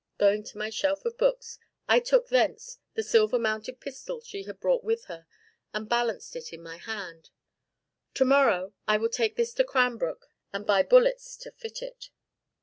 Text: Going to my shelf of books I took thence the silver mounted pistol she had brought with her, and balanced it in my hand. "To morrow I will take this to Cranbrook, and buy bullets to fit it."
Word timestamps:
Going 0.17 0.43
to 0.45 0.57
my 0.57 0.71
shelf 0.71 1.05
of 1.05 1.15
books 1.19 1.59
I 1.87 1.99
took 1.99 2.29
thence 2.29 2.79
the 2.95 3.03
silver 3.03 3.37
mounted 3.37 3.79
pistol 3.79 4.19
she 4.19 4.45
had 4.45 4.59
brought 4.59 4.83
with 4.83 5.05
her, 5.05 5.27
and 5.75 5.87
balanced 5.87 6.35
it 6.35 6.51
in 6.51 6.63
my 6.63 6.77
hand. 6.77 7.29
"To 8.15 8.25
morrow 8.25 8.73
I 8.87 8.97
will 8.97 9.09
take 9.09 9.35
this 9.35 9.53
to 9.53 9.63
Cranbrook, 9.63 10.25
and 10.51 10.65
buy 10.65 10.81
bullets 10.81 11.37
to 11.41 11.51
fit 11.51 11.83
it." 11.83 12.09